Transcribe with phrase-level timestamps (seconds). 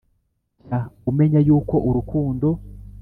[0.65, 0.79] jya
[1.09, 2.47] umenya yuko urukundo